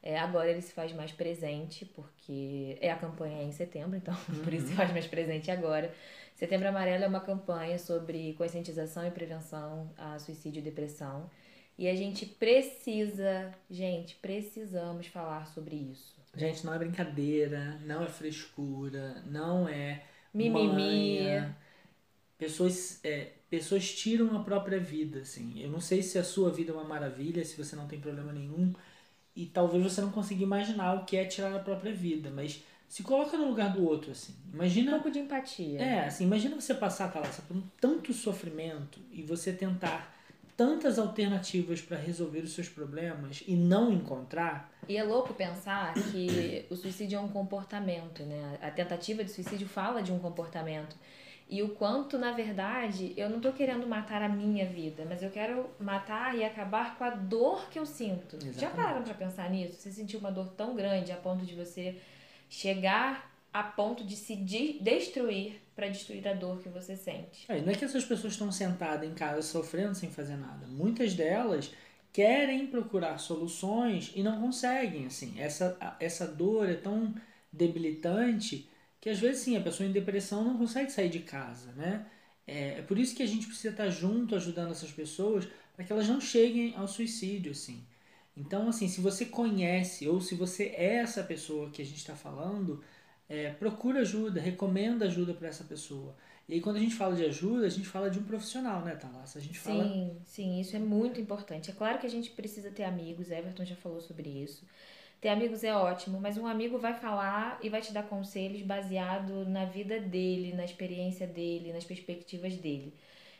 [0.01, 4.15] é, agora ele se faz mais presente, porque é a campanha é em setembro, então
[4.29, 4.39] uhum.
[4.43, 5.93] por isso se faz mais presente agora.
[6.41, 11.29] Setembro Amarelo é uma campanha sobre conscientização e prevenção a suicídio e depressão.
[11.77, 16.15] E a gente precisa, gente, precisamos falar sobre isso.
[16.35, 20.01] Gente, não é brincadeira, não é frescura, não é
[20.33, 21.19] mimimi.
[21.21, 21.55] Manha.
[22.39, 25.61] Pessoas, é, pessoas tiram a própria vida, assim.
[25.61, 28.33] Eu não sei se a sua vida é uma maravilha, se você não tem problema
[28.33, 28.73] nenhum,
[29.35, 33.03] e talvez você não consiga imaginar o que é tirar a própria vida, mas se
[33.03, 34.35] coloca no lugar do outro, assim.
[34.53, 34.91] Imagina.
[34.91, 35.81] Um pouco de empatia.
[35.81, 40.13] É, assim, imagina você passar, Thalassa, por um tanto sofrimento e você tentar
[40.57, 44.69] tantas alternativas para resolver os seus problemas e não encontrar.
[44.89, 48.59] E é louco pensar que o suicídio é um comportamento, né?
[48.61, 50.97] A tentativa de suicídio fala de um comportamento.
[51.49, 55.29] E o quanto, na verdade, eu não estou querendo matar a minha vida, mas eu
[55.29, 58.35] quero matar e acabar com a dor que eu sinto.
[58.35, 58.59] Exatamente.
[58.59, 59.79] Já pararam para pensar nisso?
[59.79, 61.97] Você sentiu uma dor tão grande a ponto de você
[62.51, 67.45] chegar a ponto de se de destruir para destruir a dor que você sente.
[67.47, 70.67] É, não é que essas pessoas estão sentadas em casa sofrendo sem fazer nada.
[70.67, 71.71] Muitas delas
[72.11, 75.05] querem procurar soluções e não conseguem.
[75.05, 77.15] Assim, essa, essa dor é tão
[77.51, 82.05] debilitante que às vezes sim a pessoa em depressão não consegue sair de casa, né?
[82.45, 85.91] É, é por isso que a gente precisa estar junto ajudando essas pessoas para que
[85.91, 87.81] elas não cheguem ao suicídio, assim.
[88.35, 92.15] Então, assim, se você conhece ou se você é essa pessoa que a gente está
[92.15, 92.83] falando,
[93.27, 96.15] é, procura ajuda, recomenda ajuda para essa pessoa.
[96.47, 98.95] E aí, quando a gente fala de ajuda, a gente fala de um profissional, né,
[98.95, 99.39] Thalassa?
[99.39, 99.83] A gente fala...
[99.83, 101.69] Sim, sim, isso é muito importante.
[101.69, 104.65] É claro que a gente precisa ter amigos, Everton já falou sobre isso.
[105.21, 109.45] Ter amigos é ótimo, mas um amigo vai falar e vai te dar conselhos baseado
[109.45, 112.93] na vida dele, na experiência dele, nas perspectivas dele.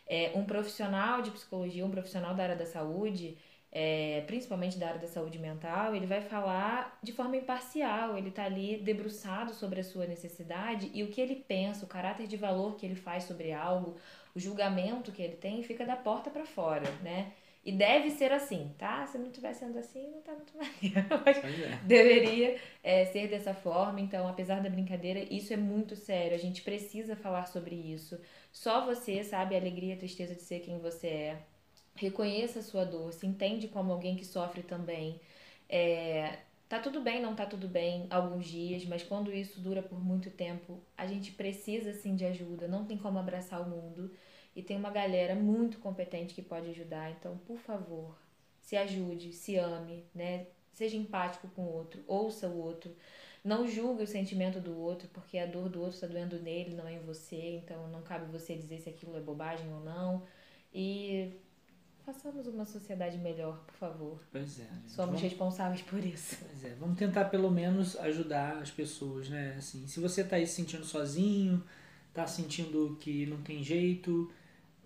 [0.06, 3.36] É, um profissional de psicologia, um profissional da área da saúde,
[3.72, 8.44] é, principalmente da área da saúde mental, ele vai falar de forma imparcial, ele está
[8.44, 12.76] ali debruçado sobre a sua necessidade e o que ele pensa, o caráter de valor
[12.76, 13.96] que ele faz sobre algo,
[14.36, 17.32] o julgamento que ele tem, fica da porta para fora, né?
[17.64, 19.06] E deve ser assim, tá?
[19.06, 21.08] Se não estiver sendo assim, não tá muito maneiro.
[21.24, 21.80] Mas é.
[21.86, 24.02] deveria é, ser dessa forma.
[24.02, 26.34] Então, apesar da brincadeira, isso é muito sério.
[26.34, 28.20] A gente precisa falar sobre isso.
[28.52, 31.42] Só você sabe a alegria e a tristeza de ser quem você é.
[32.02, 35.22] Reconheça a sua dor, se entende como alguém que sofre também.
[35.70, 40.04] É, tá tudo bem, não tá tudo bem alguns dias, mas quando isso dura por
[40.04, 44.12] muito tempo, a gente precisa sim de ajuda, não tem como abraçar o mundo.
[44.56, 48.18] E tem uma galera muito competente que pode ajudar, então, por favor,
[48.60, 50.48] se ajude, se ame, né?
[50.74, 52.96] Seja empático com o outro, ouça o outro.
[53.44, 56.88] Não julgue o sentimento do outro, porque a dor do outro está doendo nele, não
[56.88, 57.62] é em você.
[57.64, 60.24] Então não cabe você dizer se aquilo é bobagem ou não.
[62.32, 64.20] Façamos uma sociedade melhor, por favor.
[64.32, 64.64] Pois é.
[64.88, 65.22] Somos vamos...
[65.22, 66.38] responsáveis por isso.
[66.40, 69.56] Pois é, vamos tentar pelo menos ajudar as pessoas, né?
[69.58, 71.62] Assim, se você está aí se sentindo sozinho,
[72.08, 74.32] está sentindo que não tem jeito,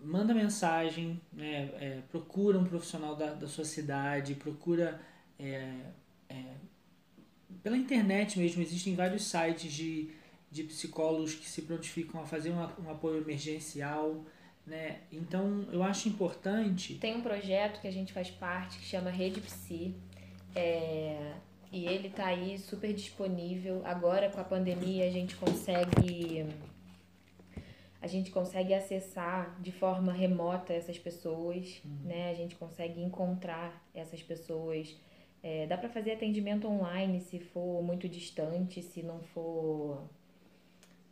[0.04, 1.70] manda mensagem, né?
[1.80, 5.00] É, procura um profissional da, da sua cidade, procura
[5.38, 5.82] é,
[6.28, 6.56] é,
[7.62, 10.10] pela internet mesmo, existem vários sites de,
[10.52, 14.26] de psicólogos que se prontificam a fazer um, um apoio emergencial.
[14.66, 15.02] Né?
[15.12, 16.96] Então, eu acho importante.
[16.96, 19.96] Tem um projeto que a gente faz parte que chama Rede Psi.
[20.56, 21.34] É,
[21.72, 23.82] E ele tá aí super disponível.
[23.86, 26.46] Agora com a pandemia a gente consegue
[28.02, 31.98] a gente consegue acessar de forma remota essas pessoas, uhum.
[32.04, 32.30] né?
[32.30, 34.96] A gente consegue encontrar essas pessoas.
[35.44, 40.08] É, dá para fazer atendimento online se for muito distante, se não for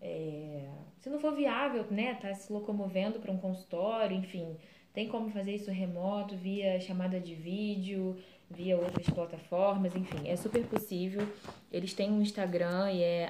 [0.03, 0.67] é,
[0.99, 2.13] se não for viável, né?
[2.15, 4.57] Tá se locomovendo para um consultório, enfim,
[4.93, 8.17] tem como fazer isso remoto via chamada de vídeo
[8.53, 11.27] via outras plataformas, enfim, é super possível.
[11.71, 13.29] Eles têm um Instagram e é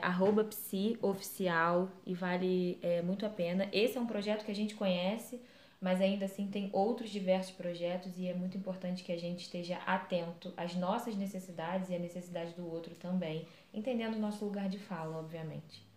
[0.50, 3.70] psioficial e vale é, muito a pena.
[3.72, 5.42] Esse é um projeto que a gente conhece,
[5.80, 9.78] mas ainda assim tem outros diversos projetos e é muito importante que a gente esteja
[9.86, 14.78] atento às nossas necessidades e à necessidade do outro também, entendendo o nosso lugar de
[14.78, 15.93] fala, obviamente.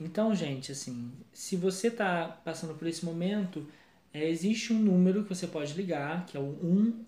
[0.00, 3.66] Então, gente, assim, se você está passando por esse momento,
[4.12, 6.56] é, existe um número que você pode ligar, que é o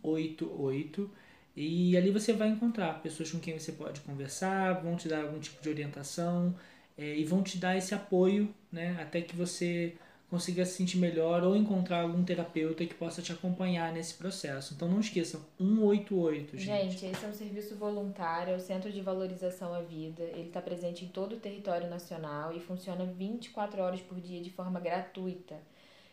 [0.03, 1.11] 188,
[1.57, 5.39] e ali você vai encontrar pessoas com quem você pode conversar, vão te dar algum
[5.41, 6.55] tipo de orientação
[6.97, 9.95] é, e vão te dar esse apoio né, até que você
[10.33, 14.73] consiga se sentir melhor ou encontrar algum terapeuta que possa te acompanhar nesse processo.
[14.73, 16.65] Então não esqueçam, 188, gente.
[16.65, 20.23] Gente, esse é um serviço voluntário, é o Centro de Valorização à Vida.
[20.23, 24.49] Ele está presente em todo o território nacional e funciona 24 horas por dia de
[24.49, 25.55] forma gratuita.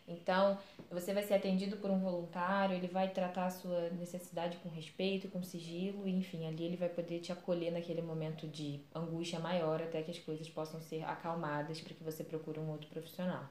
[0.05, 0.57] Então,
[0.91, 5.29] você vai ser atendido por um voluntário, ele vai tratar a sua necessidade com respeito,
[5.29, 10.01] com sigilo, enfim, ali ele vai poder te acolher naquele momento de angústia maior até
[10.01, 13.47] que as coisas possam ser acalmadas para que você procure um outro profissional.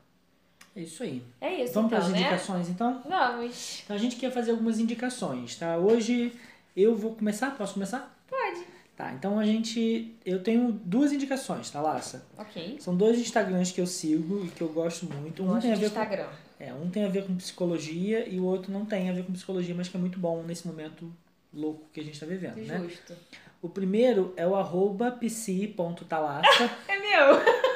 [0.78, 1.20] É isso aí.
[1.40, 2.20] É isso, Vamos então, para as né?
[2.20, 3.02] indicações, então?
[3.04, 3.80] Vamos.
[3.84, 5.76] Então, a gente quer fazer algumas indicações, tá?
[5.76, 6.32] Hoje
[6.76, 8.16] eu vou começar, posso começar?
[8.28, 8.64] Pode.
[8.96, 10.14] Tá, então a gente.
[10.24, 12.24] Eu tenho duas indicações, tá, Laça?
[12.36, 12.76] Ok.
[12.78, 15.42] São dois Instagrams que eu sigo e que eu gosto muito.
[15.42, 16.26] Um Gosto tem a ver Instagram.
[16.26, 16.62] com.
[16.64, 19.32] É, um tem a ver com psicologia e o outro não tem a ver com
[19.32, 21.12] psicologia, mas que é muito bom nesse momento
[21.52, 22.78] louco que a gente tá vivendo, né?
[22.88, 23.14] Justo.
[23.60, 26.70] O primeiro é o arroba psi.talassa.
[26.86, 27.67] É meu!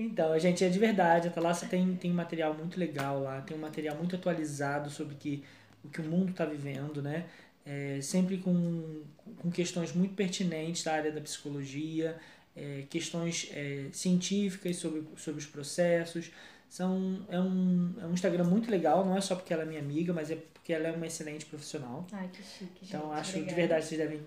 [0.00, 3.42] Então, a gente é de verdade, a Talassa tem, tem um material muito legal lá,
[3.42, 5.44] tem um material muito atualizado sobre que,
[5.84, 7.26] o que o mundo está vivendo, né?
[7.66, 9.02] É, sempre com,
[9.36, 12.16] com questões muito pertinentes da área da psicologia,
[12.56, 16.30] é, questões é, científicas sobre, sobre os processos.
[16.68, 19.80] São, é, um, é um Instagram muito legal, não é só porque ela é minha
[19.80, 22.06] amiga, mas é porque ela é uma excelente profissional.
[22.12, 22.88] Ai, que chique, gente.
[22.88, 23.50] Então, acho Obrigada.
[23.50, 24.20] de verdade vocês devem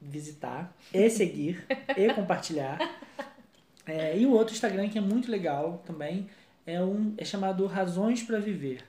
[0.00, 1.62] visitar e seguir
[1.96, 2.78] e compartilhar.
[3.86, 6.28] É, e o outro Instagram que é muito legal também
[6.66, 8.84] é, um, é chamado Razões para Viver.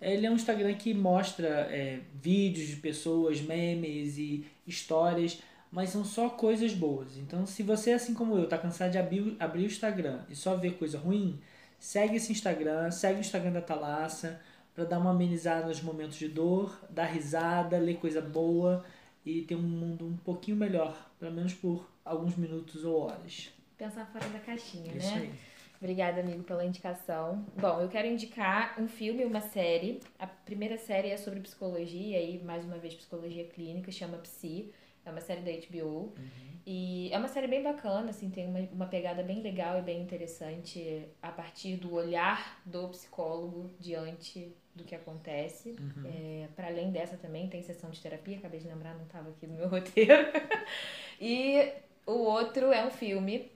[0.00, 5.42] Ele é um Instagram que mostra é, vídeos de pessoas, memes e histórias,
[5.72, 7.16] mas são só coisas boas.
[7.16, 10.54] Então, se você, assim como eu, tá cansado de abrir, abrir o Instagram e só
[10.56, 11.40] ver coisa ruim,
[11.78, 14.40] segue esse Instagram, segue o Instagram da Talassa
[14.74, 18.84] para dar uma amenizada nos momentos de dor, dar risada, ler coisa boa
[19.24, 23.55] e ter um mundo um pouquinho melhor, pelo menos por alguns minutos ou horas.
[23.76, 25.22] Pensar fora da caixinha, Isso né?
[25.22, 25.34] aí.
[25.78, 27.44] Obrigada, amigo, pela indicação.
[27.54, 30.00] Bom, eu quero indicar um filme e uma série.
[30.18, 34.72] A primeira série é sobre psicologia, e mais uma vez psicologia clínica, chama Psi.
[35.04, 36.14] É uma série da HBO.
[36.66, 40.02] E é uma série bem bacana, assim, tem uma, uma pegada bem legal e bem
[40.02, 45.76] interessante a partir do olhar do psicólogo diante do que acontece.
[46.04, 49.46] É, para além dessa também tem sessão de terapia, acabei de lembrar, não estava aqui
[49.46, 50.14] no meu roteiro.
[51.20, 51.70] e
[52.04, 53.52] o outro é um filme,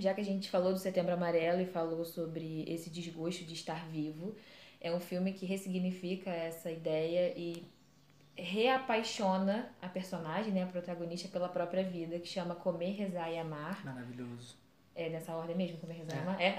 [0.00, 3.86] já que a gente falou do Setembro Amarelo e falou sobre esse desgosto de estar
[3.88, 4.34] vivo,
[4.80, 7.64] é um filme que ressignifica essa ideia e
[8.36, 13.84] reapaixona a personagem, né, a protagonista, pela própria vida, que chama Comer, Rezar e Amar.
[13.84, 14.56] Maravilhoso.
[14.94, 16.22] É nessa ordem mesmo, Comer, Rezar e É.
[16.22, 16.40] Amar?
[16.40, 16.56] É.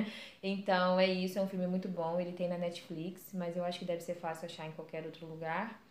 [0.42, 3.78] então é isso, é um filme muito bom, ele tem na Netflix, mas eu acho
[3.78, 5.82] que deve ser fácil achar em qualquer outro lugar.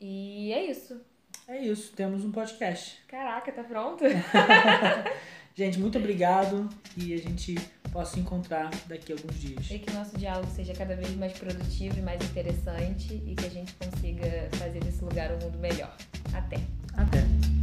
[0.00, 1.00] E é isso.
[1.48, 3.02] É isso, temos um podcast.
[3.08, 4.04] Caraca, tá pronto?
[5.54, 7.54] Gente, muito obrigado e a gente
[7.92, 9.70] possa se encontrar daqui a alguns dias.
[9.70, 13.46] E que o nosso diálogo seja cada vez mais produtivo e mais interessante e que
[13.46, 15.94] a gente consiga fazer desse lugar um mundo melhor.
[16.32, 16.56] Até.
[16.94, 17.61] Até.